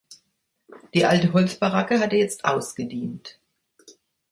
[0.95, 3.37] Die alte Holzbaracke hatte jetzt ausgedient.